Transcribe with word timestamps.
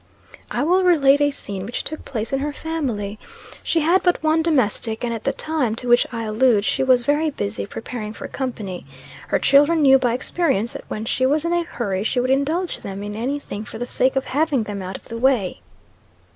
I 0.49 0.63
will 0.63 0.83
relate 0.83 1.21
a 1.21 1.29
scene 1.29 1.63
which 1.63 1.83
took 1.83 2.03
place 2.05 2.33
in 2.33 2.39
her 2.39 2.51
family. 2.51 3.19
She 3.61 3.81
had 3.81 4.01
but 4.01 4.23
one 4.23 4.41
domestic, 4.41 5.03
and 5.03 5.13
at 5.13 5.25
the 5.25 5.31
time 5.31 5.75
to 5.75 5.87
which 5.87 6.07
I 6.11 6.23
allude, 6.23 6.65
she 6.65 6.81
was 6.81 7.05
very 7.05 7.29
busy 7.29 7.67
preparing 7.67 8.11
for 8.11 8.27
company. 8.27 8.83
Her 9.27 9.37
children 9.37 9.83
knew 9.83 9.99
by 9.99 10.13
experience 10.15 10.73
that 10.73 10.85
when 10.89 11.05
she 11.05 11.27
was 11.27 11.45
in 11.45 11.53
a 11.53 11.63
hurry 11.63 12.03
she 12.03 12.19
would 12.19 12.31
indulge 12.31 12.79
them 12.79 13.03
in 13.03 13.15
any 13.15 13.37
thing 13.37 13.63
for 13.63 13.77
the 13.77 13.85
sake 13.85 14.15
of 14.15 14.25
having 14.25 14.63
them 14.63 14.81
out 14.81 14.97
of 14.97 15.03
the 15.05 15.19
way. 15.19 15.61